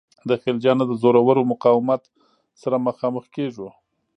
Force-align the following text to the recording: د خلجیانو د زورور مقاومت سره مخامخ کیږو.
د 0.29 0.31
خلجیانو 0.41 0.83
د 0.87 0.91
زورور 1.01 1.37
مقاومت 1.51 2.01
سره 2.61 2.75
مخامخ 2.87 3.25
کیږو. 3.35 3.69